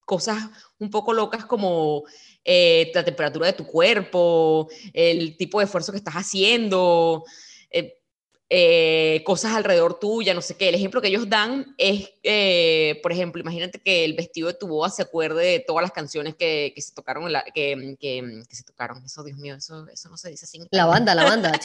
cosas 0.04 0.38
un 0.78 0.90
poco 0.90 1.12
locas 1.12 1.44
como 1.44 2.04
eh, 2.44 2.90
la 2.94 3.04
temperatura 3.04 3.46
de 3.46 3.52
tu 3.52 3.66
cuerpo, 3.66 4.68
el 4.92 5.36
tipo 5.36 5.58
de 5.58 5.66
esfuerzo 5.66 5.92
que 5.92 5.98
estás 5.98 6.14
haciendo, 6.14 7.24
eh, 7.70 7.98
eh, 8.50 9.22
cosas 9.24 9.52
alrededor 9.54 9.98
tuya, 9.98 10.34
no 10.34 10.42
sé 10.42 10.56
qué. 10.56 10.68
El 10.68 10.74
ejemplo 10.74 11.00
que 11.00 11.08
ellos 11.08 11.28
dan 11.28 11.74
es, 11.78 12.10
por 13.00 13.12
ejemplo, 13.12 13.40
imagínate 13.40 13.80
que 13.80 14.04
el 14.04 14.14
vestido 14.14 14.48
de 14.48 14.54
tu 14.54 14.66
boda 14.66 14.90
se 14.90 15.02
acuerde 15.02 15.44
de 15.44 15.60
todas 15.60 15.82
las 15.82 15.92
canciones 15.92 16.34
que, 16.34 16.72
que 16.74 16.82
se 16.82 16.92
tocaron, 16.92 17.26
en 17.26 17.32
la, 17.32 17.44
que, 17.44 17.96
que, 17.98 18.42
que, 18.48 18.56
se 18.56 18.64
tocaron. 18.64 19.02
Eso, 19.04 19.22
Dios 19.22 19.38
mío, 19.38 19.54
eso, 19.54 19.86
eso 19.88 20.08
no 20.10 20.16
se 20.16 20.30
dice 20.30 20.44
así. 20.44 20.58
La 20.70 20.86
banda, 20.86 21.14
la 21.14 21.24
banda. 21.24 21.52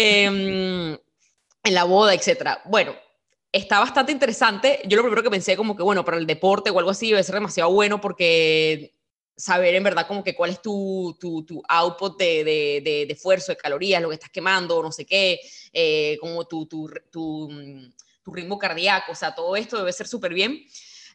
Em, 0.00 0.92
en 1.64 1.74
la 1.74 1.84
boda, 1.84 2.14
etcétera. 2.14 2.62
Bueno, 2.66 2.94
está 3.52 3.80
bastante 3.80 4.12
interesante. 4.12 4.80
Yo 4.86 4.96
lo 4.96 5.02
primero 5.02 5.22
que 5.22 5.30
pensé 5.30 5.56
como 5.56 5.76
que, 5.76 5.82
bueno, 5.82 6.04
para 6.04 6.18
el 6.18 6.26
deporte 6.26 6.70
o 6.70 6.78
algo 6.78 6.90
así 6.90 7.10
debe 7.10 7.22
ser 7.22 7.34
demasiado 7.34 7.70
bueno 7.70 8.00
porque 8.00 8.94
saber 9.36 9.74
en 9.76 9.84
verdad 9.84 10.06
como 10.06 10.24
que 10.24 10.34
cuál 10.34 10.50
es 10.50 10.60
tu, 10.60 11.16
tu, 11.20 11.44
tu 11.44 11.62
output 11.68 12.18
de, 12.18 12.42
de, 12.44 13.06
de, 13.06 13.12
esfuerzo, 13.12 13.52
de 13.52 13.56
calorías, 13.56 14.02
lo 14.02 14.08
que 14.08 14.14
estás 14.14 14.30
quemando, 14.30 14.82
no 14.82 14.90
sé 14.90 15.06
qué, 15.06 15.40
eh, 15.72 16.18
como 16.20 16.44
tu, 16.46 16.66
tu, 16.66 16.90
tu, 17.10 17.48
mm, 17.48 17.92
tu, 18.24 18.32
ritmo 18.32 18.58
cardíaco, 18.58 19.12
o 19.12 19.14
sea, 19.14 19.34
todo 19.34 19.54
esto 19.54 19.78
debe 19.78 19.92
ser 19.92 20.08
súper 20.08 20.34
bien. 20.34 20.60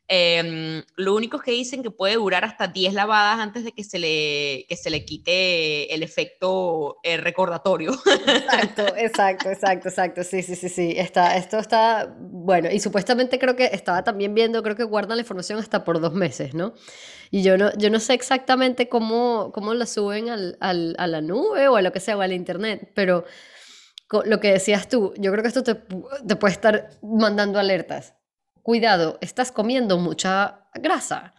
Em, 0.10 0.84
lo 0.98 1.16
único 1.16 1.38
es 1.38 1.44
que 1.44 1.52
dicen 1.52 1.82
que 1.82 1.90
puede 1.90 2.16
durar 2.16 2.44
hasta 2.44 2.68
10 2.68 2.94
lavadas 2.94 3.40
antes 3.40 3.64
de 3.64 3.72
que 3.72 3.86
se 3.86 4.00
le, 4.00 4.66
que 4.68 4.76
se 4.76 4.90
le 4.90 5.06
quite 5.06 5.94
el 5.94 6.04
efecto 6.04 6.98
eh, 7.04 7.18
recordatorio. 7.18 7.94
Exacto, 8.28 8.86
exacto, 8.98 9.50
exacto, 9.50 9.90
exacto. 9.90 10.24
Sí, 10.24 10.44
sí, 10.44 10.56
sí, 10.56 10.68
sí. 10.68 10.94
Está, 10.98 11.38
esto 11.38 11.58
está, 11.58 12.14
bueno, 12.20 12.70
y 12.70 12.80
supuestamente 12.80 13.40
creo 13.40 13.56
que 13.56 13.66
estaba 13.66 14.04
también 14.04 14.34
viendo, 14.36 14.62
creo 14.62 14.76
que 14.76 14.84
guardan 14.84 15.18
la 15.18 15.22
información 15.22 15.60
hasta 15.60 15.86
por 15.86 16.02
dos 16.02 16.14
meses, 16.14 16.54
¿no? 16.54 16.74
Y 17.32 17.42
yo 17.42 17.58
no, 17.58 17.72
yo 17.78 17.90
no 17.90 18.00
sé 18.00 18.14
exactamente 18.14 18.90
cómo, 18.90 19.52
cómo 19.54 19.74
la 19.74 19.86
suben 19.86 20.30
al, 20.30 20.58
al, 20.60 20.96
a 21.00 21.08
la 21.08 21.22
nube 21.22 21.68
o 21.70 21.78
a 21.78 21.82
lo 21.82 21.92
que 21.94 22.02
sea, 22.02 22.18
o 22.18 22.22
al 22.22 22.34
internet, 22.34 22.92
pero 22.94 23.24
lo 24.26 24.40
que 24.40 24.52
decías 24.52 24.90
tú, 24.90 25.14
yo 25.18 25.32
creo 25.32 25.42
que 25.42 25.48
esto 25.48 25.64
te, 25.64 25.76
te 25.76 26.36
puede 26.36 26.54
estar 26.54 26.90
mandando 27.02 27.58
alertas 27.58 28.14
cuidado, 28.64 29.20
estás 29.22 29.52
comiendo 29.52 29.98
mucha 29.98 30.62
grasa. 30.74 31.34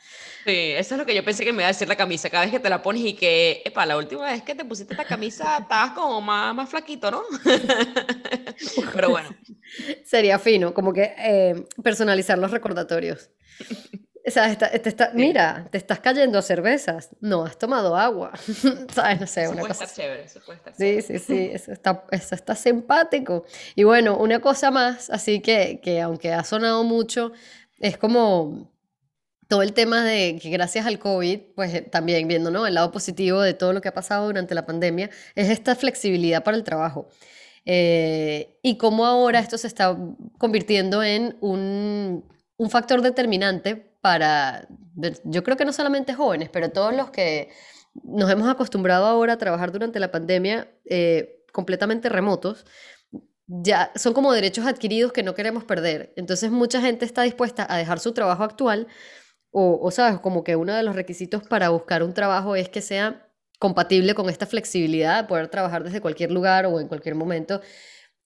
Sí, 0.45 0.73
eso 0.73 0.95
es 0.95 0.99
lo 0.99 1.07
que 1.07 1.15
yo 1.15 1.25
pensé 1.25 1.43
que 1.45 1.53
me 1.53 1.63
iba 1.63 1.69
a 1.69 1.73
decir 1.73 1.89
la 1.89 1.97
camisa. 1.97 2.29
Cada 2.29 2.45
vez 2.45 2.53
que 2.53 2.61
te 2.61 2.69
la 2.69 2.83
pones 2.83 3.03
y 3.03 3.15
que, 3.15 3.63
epa, 3.65 3.87
la 3.87 3.97
última 3.97 4.27
vez 4.27 4.43
que 4.43 4.55
te 4.55 4.65
pusiste 4.65 4.93
esta 4.93 5.07
camisa 5.07 5.57
estabas 5.61 5.93
como 5.93 6.21
más, 6.21 6.55
más 6.55 6.69
flaquito, 6.69 7.11
¿no? 7.11 7.23
Pero 8.95 9.11
bueno. 9.11 9.31
Sería 10.05 10.39
fino, 10.39 10.75
como 10.75 10.93
que 10.93 11.15
eh, 11.19 11.65
personalizar 11.83 12.39
los 12.39 12.51
recordatorios. 12.51 13.31
O 14.27 14.31
sea, 14.31 14.57
mira, 15.13 15.69
te 15.71 15.77
estás 15.77 16.01
cayendo 16.01 16.39
a 16.39 16.43
cervezas. 16.43 17.11
No, 17.21 17.45
has 17.45 17.59
tomado 17.59 17.95
agua. 17.95 18.33
¿Sabes? 18.95 19.21
No 19.21 19.27
sé, 19.27 19.43
eso 19.43 19.53
una 19.53 19.61
puede 19.61 19.75
cosa. 19.75 19.85
Estar 19.85 20.05
chévere, 20.05 20.25
eso 20.25 20.41
puede 20.45 20.59
estar 20.59 20.75
chévere. 20.75 21.03
Sí, 21.03 21.19
sí, 21.19 21.25
sí, 21.25 21.51
eso 21.53 21.73
está, 21.73 22.05
eso 22.11 22.35
está 22.35 22.55
simpático. 22.55 23.45
Y 23.75 23.85
bueno, 23.85 24.17
una 24.17 24.41
cosa 24.41 24.71
más, 24.71 25.11
así 25.11 25.41
que, 25.41 25.81
que 25.83 26.01
aunque 26.01 26.33
ha 26.33 26.43
sonado 26.43 26.85
mucho, 26.85 27.33
es 27.81 27.99
como 27.99 28.73
todo 29.47 29.61
el 29.61 29.75
tema 29.75 30.03
de 30.03 30.39
que 30.41 30.49
gracias 30.49 30.87
al 30.87 30.99
COVID, 30.99 31.41
pues 31.55 31.75
eh, 31.75 31.83
también 31.83 32.27
viendo 32.27 32.51
¿no? 32.51 32.67
el 32.67 32.75
lado 32.75 32.91
positivo 32.91 33.43
de 33.43 33.53
todo 33.53 33.75
lo 33.75 33.83
que 33.83 33.89
ha 33.89 33.95
pasado 33.95 34.27
durante 34.27 34.55
la 34.55 34.65
pandemia, 34.65 35.11
es 35.35 35.51
esta 35.51 35.77
flexibilidad 35.77 36.43
para 36.43 36.57
el 36.57 36.65
trabajo. 36.65 37.09
Eh, 37.67 38.59
y 38.63 38.79
cómo 38.79 39.05
ahora 39.05 39.39
esto 39.39 39.59
se 39.59 39.67
está 39.67 39.97
convirtiendo 40.39 41.03
en 41.03 41.37
un, 41.41 42.25
un 42.57 42.71
factor 42.71 43.03
determinante 43.03 43.94
para, 44.05 44.69
yo 45.25 45.43
creo 45.43 45.57
que 45.57 45.65
no 45.65 45.73
solamente 45.73 46.13
jóvenes, 46.13 46.51
pero 46.51 46.69
todos 46.69 46.95
los 46.95 47.11
que 47.11 47.49
nos 48.03 48.31
hemos 48.31 48.47
acostumbrado 48.51 49.07
ahora 49.07 49.33
a 49.33 49.39
trabajar 49.39 49.73
durante 49.73 49.99
la 49.99 50.11
pandemia 50.11 50.69
eh, 50.85 51.43
completamente 51.55 52.11
remotos, 52.11 52.67
ya 53.47 53.93
son 53.95 54.13
como 54.13 54.35
derechos 54.35 54.67
adquiridos 54.67 55.11
que 55.11 55.23
no 55.23 55.35
queremos 55.35 55.65
perder. 55.65 56.13
Entonces 56.17 56.51
mucha 56.51 56.83
gente 56.83 57.07
está 57.07 57.23
dispuesta 57.23 57.67
a 57.67 57.79
dejar 57.79 57.99
su 57.99 58.13
trabajo 58.13 58.45
actual 58.45 58.89
o, 59.51 59.79
o, 59.81 59.91
sabes, 59.91 60.21
como 60.21 60.45
que 60.45 60.55
uno 60.55 60.75
de 60.75 60.83
los 60.83 60.95
requisitos 60.97 61.43
para 61.43 61.71
buscar 61.71 62.03
un 62.03 62.13
trabajo 62.13 62.57
es 62.57 62.69
que 62.69 62.83
sea 62.83 63.27
compatible 63.59 64.15
con 64.15 64.29
esta 64.29 64.45
flexibilidad 64.45 65.23
de 65.23 65.29
poder 65.29 65.49
trabajar 65.49 65.83
desde 65.83 66.03
cualquier 66.03 66.31
lugar 66.31 66.67
o 66.67 66.79
en 66.79 66.89
cualquier 66.89 67.15
momento. 67.15 67.63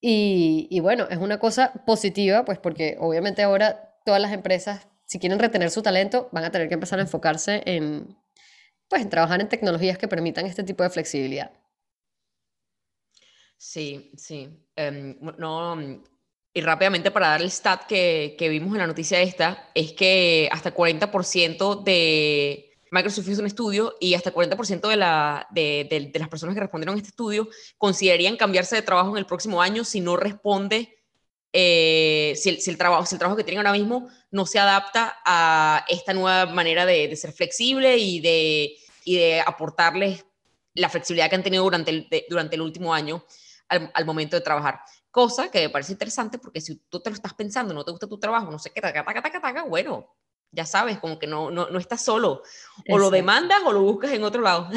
Y, 0.00 0.66
y 0.73 0.80
bueno, 0.80 1.06
es 1.08 1.18
una 1.18 1.38
cosa 1.38 1.73
positiva, 1.87 2.44
pues 2.44 2.58
porque 2.58 2.97
obviamente 2.99 3.44
ahora 3.44 3.94
todas 4.04 4.20
las 4.20 4.32
empresas 4.32 4.88
si 5.09 5.19
quieren 5.19 5.38
retener 5.38 5.71
su 5.71 5.83
talento, 5.83 6.29
van 6.33 6.45
a 6.45 6.50
tener 6.50 6.69
que 6.69 6.75
empezar 6.75 6.99
a 6.99 7.03
enfocarse 7.03 7.62
en, 7.65 8.15
pues, 8.88 9.09
trabajar 9.09 9.41
en 9.41 9.49
tecnologías 9.49 9.97
que 9.97 10.07
permitan 10.07 10.45
este 10.45 10.62
tipo 10.62 10.83
de 10.83 10.91
flexibilidad. 10.91 11.50
Sí, 13.57 14.12
sí. 14.19 14.50
Em, 14.77 15.19
no, 15.38 16.03
y 16.53 16.61
rápidamente 16.61 17.11
para 17.11 17.29
dar 17.29 17.41
el 17.41 17.50
stat 17.50 17.87
que, 17.87 18.37
vimos 18.38 18.73
en 18.73 18.79
la 18.81 18.87
noticia 18.87 19.23
esta, 19.23 19.71
es 19.75 19.95
que 19.95 20.47
hasta 20.53 20.75
40% 20.75 21.83
de 21.83 22.71
Microsoft 22.91 23.29
hizo 23.29 23.41
un 23.41 23.47
estudio 23.47 23.95
y 24.00 24.12
hasta 24.12 24.33
40% 24.33 24.88
de, 24.88 24.97
la, 24.97 25.47
de, 25.50 26.12
las 26.15 26.29
personas 26.29 26.55
que 26.55 26.61
respondieron 26.61 26.97
a 26.97 26.99
este 26.99 27.11
estudio 27.11 27.49
considerarían 27.79 28.37
cambiarse 28.37 28.77
de 28.77 28.83
trabajo 28.83 29.12
en 29.12 29.19
el 29.19 29.27
próximo 29.27 29.62
año 29.62 29.85
si 29.85 30.03
no 30.03 30.19
responde 30.19 30.98
eh, 31.52 32.35
si, 32.37 32.50
el, 32.50 32.76
trabajo, 32.76 33.07
si 33.07 33.14
el 33.14 33.19
trabajo 33.19 33.37
que 33.37 33.45
tienen 33.45 33.59
ahora 33.59 33.78
mismo 33.78 34.09
no 34.31 34.45
se 34.45 34.59
adapta 34.59 35.17
a 35.25 35.85
esta 35.88 36.12
nueva 36.12 36.47
manera 36.47 36.85
de, 36.85 37.14
ser 37.17 37.33
flexible 37.33 37.97
y 37.97 38.21
de, 38.21 38.76
y 39.05 39.17
de 39.17 39.40
aportarles 39.40 40.25
la 40.75 40.88
flexibilidad 40.88 41.31
que 41.31 41.37
han 41.37 41.43
tenido 41.43 41.64
durante 41.64 41.90
el, 41.90 42.09
durante 42.28 42.57
el 42.57 42.62
último 42.62 42.93
año 42.93 43.25
al, 43.69 44.05
momento 44.05 44.37
de 44.37 44.43
trabajar. 44.43 44.81
Cosa 45.11 45.50
que 45.50 45.62
me 45.62 45.71
parece 45.71 45.93
interesante 45.93 46.38
porque 46.38 46.61
si 46.61 46.76
tú 46.88 47.00
te 47.00 47.11
lo 47.11 47.14
estás 47.14 47.35
pensando, 47.35 47.73
no 47.73 47.85
te 47.85 47.90
gusta 47.90 48.07
tu 48.07 48.19
trabajo, 48.19 48.50
no 48.50 48.59
sé 48.59 48.71
qué, 48.71 48.81
taca, 48.81 49.05
taca, 49.05 49.23
taca, 49.23 49.40
taca, 49.40 49.62
bueno, 49.64 50.14
ya 50.52 50.64
sabes, 50.64 50.99
como 50.99 51.19
que 51.19 51.26
no, 51.26 51.50
no, 51.50 51.69
no 51.69 51.78
estás 51.78 52.02
solo. 52.02 52.43
O 52.90 52.99
lo 52.99 53.11
demandas 53.11 53.59
o 53.67 53.73
lo 53.73 53.83
buscas 53.83 54.12
en 54.12 54.23
otro 54.23 54.43
lado. 54.43 54.69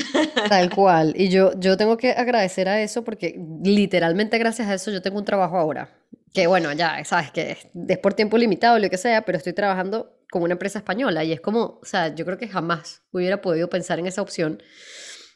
Tal 0.49 0.69
cual. 0.75 1.13
Y 1.15 1.29
yo, 1.29 1.51
yo 1.59 1.77
tengo 1.77 1.97
que 1.97 2.11
agradecer 2.11 2.67
a 2.67 2.81
eso 2.81 3.03
porque 3.03 3.35
literalmente 3.63 4.37
gracias 4.37 4.67
a 4.67 4.73
eso 4.73 4.91
yo 4.91 5.01
tengo 5.01 5.19
un 5.19 5.25
trabajo 5.25 5.57
ahora 5.57 6.00
que 6.33 6.47
bueno, 6.47 6.71
ya 6.73 7.03
sabes 7.03 7.31
que 7.31 7.57
es 7.87 7.97
por 7.99 8.13
tiempo 8.13 8.37
limitado, 8.37 8.79
lo 8.79 8.89
que 8.89 8.97
sea, 8.97 9.23
pero 9.23 9.37
estoy 9.37 9.53
trabajando 9.53 10.17
con 10.29 10.43
una 10.43 10.53
empresa 10.53 10.79
española 10.79 11.23
y 11.23 11.33
es 11.33 11.41
como, 11.41 11.79
o 11.81 11.85
sea, 11.85 12.15
yo 12.15 12.25
creo 12.25 12.37
que 12.37 12.47
jamás 12.47 13.03
hubiera 13.11 13.41
podido 13.41 13.69
pensar 13.69 13.99
en 13.99 14.07
esa 14.07 14.21
opción 14.21 14.63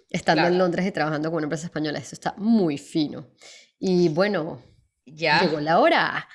estando 0.10 0.48
en 0.48 0.58
Londres 0.58 0.86
y 0.88 0.92
trabajando 0.92 1.30
con 1.30 1.38
una 1.38 1.46
empresa 1.46 1.66
española. 1.66 2.00
Eso 2.00 2.16
está 2.16 2.34
muy 2.38 2.78
fino. 2.78 3.28
Y 3.78 4.08
bueno, 4.08 4.64
ya 5.06 5.42
llegó 5.42 5.60
la 5.60 5.80
hora. 5.80 6.30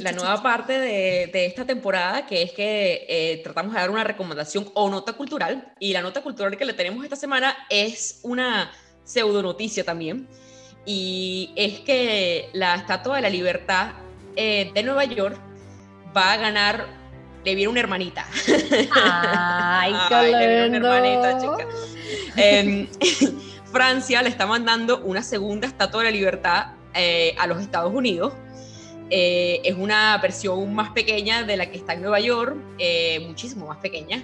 la 0.00 0.12
nueva 0.12 0.42
parte 0.42 0.72
de, 0.72 1.28
de, 1.30 1.46
esta 1.46 1.66
temporada, 1.66 2.26
que 2.26 2.42
es 2.42 2.52
que 2.52 3.04
eh, 3.06 3.42
tratamos 3.44 3.74
de 3.74 3.80
dar 3.80 3.90
una 3.90 4.04
recomendación 4.04 4.70
o 4.72 4.88
nota 4.88 5.12
cultural, 5.12 5.74
y 5.78 5.92
la 5.92 6.00
nota 6.00 6.22
cultural 6.22 6.56
que 6.56 6.64
le 6.64 6.72
tenemos 6.72 7.04
esta 7.04 7.16
semana 7.16 7.54
es 7.68 8.20
una 8.22 8.72
pseudo 9.04 9.42
noticia 9.42 9.84
también 9.84 10.26
y 10.86 11.50
es 11.56 11.80
que 11.80 12.48
la 12.52 12.76
Estatua 12.76 13.16
de 13.16 13.22
la 13.22 13.28
Libertad 13.28 13.90
eh, 14.36 14.70
de 14.72 14.82
Nueva 14.84 15.04
York 15.04 15.36
va 16.16 16.32
a 16.32 16.36
ganar, 16.36 16.86
le 17.44 17.54
viene 17.56 17.68
una 17.68 17.80
hermanita. 17.80 18.24
¡Ay, 18.94 19.92
qué 20.08 20.14
le 20.14 20.48
viene 20.48 20.78
una 20.78 20.96
hermanita, 20.96 21.38
chica. 21.40 21.68
Em, 22.36 22.86
Francia 23.72 24.22
le 24.22 24.28
está 24.28 24.46
mandando 24.46 25.00
una 25.00 25.22
segunda 25.22 25.66
Estatua 25.66 26.04
de 26.04 26.10
la 26.10 26.16
Libertad 26.16 26.66
eh, 26.94 27.34
a 27.38 27.48
los 27.48 27.60
Estados 27.60 27.92
Unidos. 27.92 28.32
Eh, 29.10 29.60
es 29.64 29.74
una 29.76 30.16
versión 30.18 30.72
más 30.72 30.90
pequeña 30.90 31.42
de 31.42 31.56
la 31.56 31.66
que 31.66 31.78
está 31.78 31.94
en 31.94 32.02
Nueva 32.02 32.20
York, 32.20 32.56
muchísimo 33.26 33.66
más 33.66 33.78
pequeña. 33.78 34.22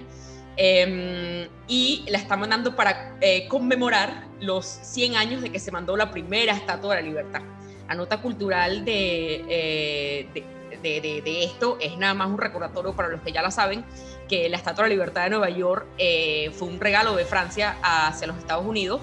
Em, 0.55 1.47
y 1.67 2.05
la 2.09 2.19
está 2.19 2.37
mandando 2.37 2.75
para 2.75 3.17
eh, 3.21 3.47
conmemorar 3.47 4.27
los 4.39 4.65
100 4.65 5.15
años 5.15 5.41
de 5.41 5.51
que 5.51 5.59
se 5.59 5.71
mandó 5.71 5.97
la 5.97 6.11
primera 6.11 6.53
Estatua 6.53 6.95
de 6.95 7.01
la 7.01 7.07
Libertad. 7.07 7.41
La 7.87 7.95
nota 7.95 8.21
cultural 8.21 8.83
eh, 8.85 10.27
de, 10.33 11.01
de, 11.01 11.21
de, 11.21 11.43
esto 11.43 11.77
es 11.79 11.97
nada 11.97 12.13
más 12.13 12.29
un 12.29 12.37
recordatorio 12.37 12.95
para 12.95 13.09
los 13.09 13.21
que 13.21 13.31
ya 13.31 13.41
la 13.41 13.51
saben, 13.51 13.83
que 14.27 14.47
la 14.49 14.57
Estatua 14.57 14.83
de 14.83 14.89
la 14.89 14.95
Libertad 14.95 15.23
de 15.23 15.29
Nueva 15.31 15.49
York 15.49 15.87
eh, 15.97 16.51
fue 16.53 16.67
un 16.67 16.79
regalo 16.79 17.15
de 17.15 17.25
Francia 17.25 17.77
hacia 17.81 18.27
los 18.27 18.37
Estados 18.37 18.65
Unidos 18.65 19.01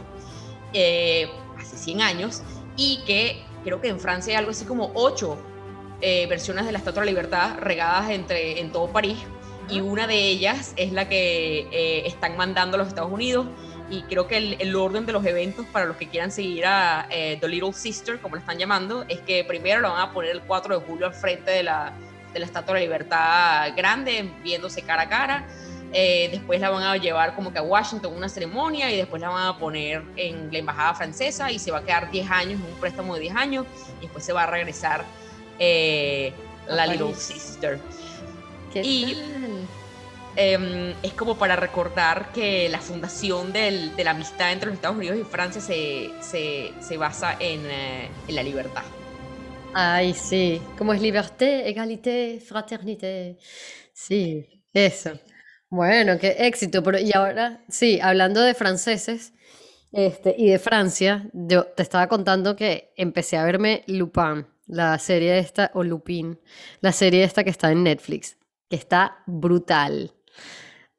hace 0.69 1.77
100 1.77 2.03
años 2.03 2.43
y 2.77 3.03
que 3.07 3.43
creo 3.65 3.81
que 3.81 3.89
en 3.89 3.99
Francia 3.99 4.35
hay 4.35 4.39
algo 4.39 4.53
así 4.53 4.65
como 4.65 4.93
8 4.95 5.47
versiones 6.29 6.65
de 6.65 6.73
la 6.73 6.79
Estatua 6.79 7.03
de 7.03 7.07
la 7.07 7.13
Libertad 7.13 7.59
regadas 7.59 8.11
entre, 8.11 8.61
en 8.61 8.71
todo 8.71 8.89
París 8.89 9.19
y 9.71 9.81
una 9.81 10.07
de 10.07 10.17
ellas 10.17 10.73
es 10.77 10.93
la 10.93 11.09
que 11.09 11.61
eh, 11.71 12.07
están 12.07 12.37
mandando 12.37 12.77
a 12.77 12.79
los 12.79 12.89
Estados 12.89 13.13
Unidos 13.13 13.47
y 13.89 14.03
creo 14.03 14.27
que 14.27 14.57
el, 14.59 14.77
orden 14.77 15.07
de 15.07 15.13
los 15.13 15.25
eventos 15.25 15.67
para 15.67 15.85
los 15.85 15.97
que 15.97 16.09
quieran 16.09 16.31
seguir 16.31 16.65
a 16.67 17.07
eh, 17.11 17.39
The 17.41 17.49
Little 17.49 17.73
Sister, 17.73 18.21
como 18.21 18.37
la 18.37 18.41
están 18.41 18.59
llamando, 18.59 19.05
es 19.09 19.21
que 19.21 19.45
primero 19.45 19.81
lo 19.81 19.91
van 19.91 20.01
a 20.01 20.13
poner 20.13 20.31
el 20.31 20.43
4 20.43 20.79
de 20.79 20.87
julio 20.87 21.07
al 21.07 21.15
frente 21.15 21.51
de 21.51 21.65
la, 21.65 21.93
de 22.33 22.39
la 22.39 22.47
Estatua 22.47 22.75
de 22.75 22.81
la 22.81 22.85
Libertad 22.85 23.77
grande, 23.77 24.31
viéndose 24.43 24.83
cara 24.83 25.03
a 25.03 25.09
cara. 25.09 25.47
Eh, 25.93 26.29
después 26.31 26.61
la 26.61 26.71
van 26.71 26.85
a 26.85 26.97
llevar 26.97 27.35
como 27.35 27.53
que 27.53 27.59
a 27.59 27.63
Washington 27.63 28.15
una 28.17 28.29
ceremonia 28.29 28.93
y 28.93 28.97
después 28.97 29.21
la 29.21 29.29
van 29.29 29.47
a 29.49 29.59
poner 29.59 30.05
en 30.15 30.53
la 30.53 30.59
embajada 30.59 30.95
francesa 30.95 31.51
y 31.51 31.59
se 31.59 31.73
va 31.73 31.79
a 31.79 31.83
quedar 31.83 32.13
10 32.13 32.31
años, 32.31 32.61
un 32.61 32.79
préstamo 32.79 33.17
de 33.17 33.23
10 33.23 33.35
años 33.35 33.67
y 33.99 34.03
después 34.03 34.25
se 34.25 34.33
va 34.33 34.45
a 34.45 34.47
regresar 34.47 35.05
la 36.69 36.87
Little 36.87 37.15
Sister. 37.17 37.81
Y 38.75 39.17
em, 40.37 40.95
es 41.03 41.13
como 41.15 41.37
para 41.37 41.57
recordar 41.57 42.33
que 42.33 42.69
la 42.69 42.81
fundación 42.81 43.53
de 43.53 43.93
la 44.05 44.11
amistad 44.11 44.53
entre 44.53 44.69
los 44.69 44.77
Estados 44.77 44.97
Unidos 44.97 45.19
y 45.19 45.25
Francia 45.25 45.61
se, 45.61 46.11
se, 46.21 46.73
se 46.81 46.97
basa 46.97 47.37
en, 47.39 47.67
eh, 47.67 48.09
en, 48.29 48.35
la 48.35 48.43
libertad. 48.43 48.83
Ay, 49.75 50.15
sí, 50.15 50.61
como 50.77 50.93
es 50.93 51.01
liberté, 51.01 51.69
égalité, 51.69 52.43
fraternité. 52.45 53.39
Sí, 53.93 54.65
eso. 54.73 55.13
Bueno, 55.69 56.19
qué 56.19 56.37
éxito. 56.41 56.83
Pero, 56.83 56.99
y 56.99 57.13
ahora, 57.15 57.63
sí, 57.69 58.01
hablando 58.03 58.41
de 58.41 58.55
franceses 58.55 59.33
este, 59.93 60.35
y 60.39 60.51
de 60.51 60.59
Francia, 60.59 61.29
yo 61.33 61.65
te 61.65 61.83
estaba 61.83 62.09
contando 62.09 62.55
que 62.57 62.93
empecé 62.97 63.37
a 63.37 63.45
verme 63.45 63.83
Lupin, 63.87 64.47
la 64.67 64.99
serie 64.99 65.39
esta, 65.39 65.71
o 65.75 65.83
Lupin, 65.83 66.39
la 66.81 66.93
serie 66.93 67.25
esta 67.25 67.43
que 67.45 67.51
está 67.51 67.73
en 67.73 67.85
Netflix. 67.85 68.37
que 68.69 68.77
está 68.77 69.25
brutal. 69.27 70.13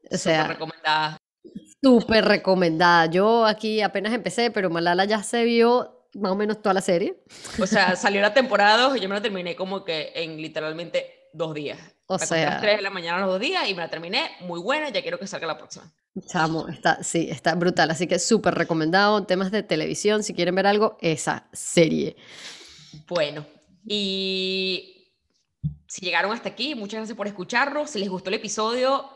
O 0.10 0.17
sea, 0.17 0.48
recomendada. 0.48 1.17
Súper 1.83 2.25
recomendada. 2.25 3.05
Yo 3.07 3.45
aquí 3.45 3.81
apenas 3.81 4.13
empecé, 4.13 4.51
pero 4.51 4.69
Malala 4.69 5.05
ya 5.05 5.24
se 5.24 5.43
vio 5.43 6.07
más 6.13 6.31
o 6.31 6.36
menos 6.36 6.62
toda 6.62 6.74
la 6.74 6.81
serie. 6.81 7.24
O 7.60 7.65
sea, 7.65 7.95
salió 7.95 8.21
la 8.21 8.33
temporada 8.33 8.77
2 8.89 8.98
y 8.98 9.00
yo 9.00 9.10
me 9.10 9.15
la 9.15 9.21
terminé 9.21 9.55
como 9.55 9.83
que 9.83 10.12
en 10.15 10.38
literalmente 10.38 11.29
dos 11.33 11.53
días. 11.53 11.79
O 12.07 12.19
sea, 12.19 12.48
a 12.48 12.51
las 12.51 12.62
3 12.62 12.77
de 12.77 12.81
la 12.81 12.89
mañana 12.89 13.19
los 13.21 13.29
dos 13.29 13.39
días 13.39 13.67
y 13.69 13.74
me 13.74 13.81
la 13.81 13.89
terminé 13.89 14.31
muy 14.41 14.60
buena, 14.60 14.89
ya 14.89 15.01
quiero 15.01 15.17
que 15.17 15.27
salga 15.27 15.48
la 15.48 15.57
próxima. 15.57 15.89
Chamo, 16.27 16.67
está, 16.67 17.01
sí, 17.03 17.29
está 17.31 17.55
brutal, 17.55 17.89
así 17.89 18.05
que 18.05 18.19
súper 18.19 18.53
recomendado 18.53 19.17
en 19.17 19.25
temas 19.25 19.50
de 19.50 19.63
televisión, 19.63 20.24
si 20.24 20.33
quieren 20.33 20.53
ver 20.55 20.67
algo, 20.67 20.98
esa 21.00 21.48
serie. 21.53 22.17
Bueno, 23.07 23.45
y 23.88 25.13
si 25.88 26.01
llegaron 26.01 26.33
hasta 26.33 26.50
aquí, 26.50 26.75
muchas 26.75 26.98
gracias 26.98 27.15
por 27.15 27.27
escucharnos, 27.27 27.91
si 27.91 28.00
les 28.00 28.10
gustó 28.10 28.29
el 28.29 28.36
episodio, 28.36 29.10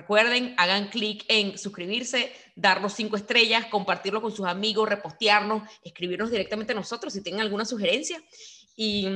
recuerden, 0.00 0.54
hagan 0.56 0.88
clic 0.88 1.24
en 1.28 1.58
suscribirse, 1.58 2.32
darnos 2.54 2.94
cinco 2.94 3.16
estrellas, 3.16 3.66
compartirlo 3.66 4.22
con 4.22 4.32
sus 4.32 4.46
amigos, 4.46 4.88
repostearnos, 4.88 5.62
escribirnos 5.82 6.30
directamente 6.30 6.72
a 6.72 6.76
nosotros 6.76 7.12
si 7.12 7.22
tienen 7.22 7.40
alguna 7.40 7.64
sugerencia. 7.64 8.22
Y, 8.76 9.06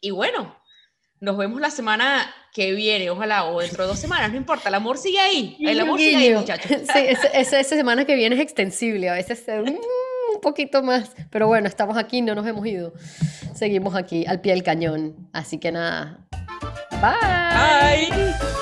y 0.00 0.10
bueno, 0.10 0.56
nos 1.20 1.36
vemos 1.36 1.60
la 1.60 1.70
semana 1.70 2.34
que 2.52 2.72
viene, 2.72 3.10
ojalá, 3.10 3.44
o 3.46 3.60
dentro 3.60 3.84
de 3.84 3.88
dos 3.88 3.98
semanas, 3.98 4.30
no 4.30 4.36
importa, 4.36 4.68
el 4.68 4.74
amor 4.74 4.98
sigue 4.98 5.20
ahí. 5.20 5.56
El 5.60 5.80
amor 5.80 5.98
sigue 5.98 6.16
ahí, 6.16 6.34
muchachos. 6.34 6.70
Sí, 6.92 7.06
esa, 7.32 7.62
semana 7.64 8.04
que 8.04 8.14
viene 8.14 8.34
es 8.34 8.42
extensible, 8.42 9.08
a 9.08 9.14
veces 9.14 9.44
un 10.34 10.40
poquito 10.40 10.82
más. 10.82 11.12
Pero 11.30 11.46
bueno, 11.46 11.68
estamos 11.68 11.96
aquí, 11.96 12.20
no 12.20 12.34
nos 12.34 12.46
hemos 12.46 12.66
ido. 12.66 12.92
Seguimos 13.54 13.94
aquí, 13.94 14.26
al 14.26 14.40
pie 14.40 14.52
del 14.52 14.62
cañón. 14.62 15.28
Así 15.32 15.58
que 15.58 15.72
nada. 15.72 16.26
Bye. 17.00 18.08
Bye. 18.10 18.53